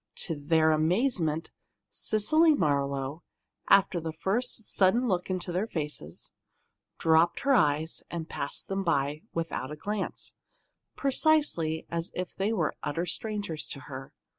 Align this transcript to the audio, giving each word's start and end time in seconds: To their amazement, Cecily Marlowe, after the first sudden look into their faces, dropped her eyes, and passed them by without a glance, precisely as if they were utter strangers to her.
To 0.25 0.33
their 0.35 0.71
amazement, 0.71 1.51
Cecily 1.91 2.55
Marlowe, 2.55 3.21
after 3.69 3.99
the 3.99 4.13
first 4.13 4.55
sudden 4.73 5.07
look 5.07 5.29
into 5.29 5.51
their 5.51 5.67
faces, 5.67 6.31
dropped 6.97 7.41
her 7.41 7.53
eyes, 7.53 8.01
and 8.09 8.27
passed 8.27 8.67
them 8.67 8.83
by 8.83 9.21
without 9.31 9.69
a 9.69 9.75
glance, 9.75 10.33
precisely 10.95 11.85
as 11.91 12.09
if 12.15 12.33
they 12.35 12.51
were 12.51 12.73
utter 12.81 13.05
strangers 13.05 13.67
to 13.67 13.81
her. 13.81 14.11